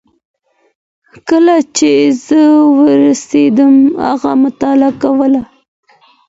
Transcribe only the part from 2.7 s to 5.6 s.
ورسېدم هغه مطالعه کوله.